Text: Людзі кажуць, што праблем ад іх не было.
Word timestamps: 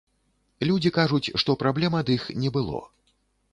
Людзі 0.69 0.91
кажуць, 0.95 1.31
што 1.43 1.57
праблем 1.65 2.01
ад 2.01 2.11
іх 2.17 2.27
не 2.47 2.53
было. 2.59 2.83